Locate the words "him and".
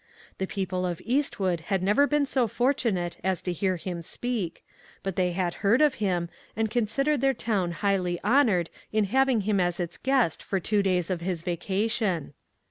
6.01-6.71